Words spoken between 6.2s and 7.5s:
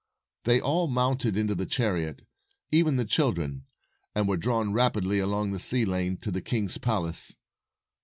to the king's palace.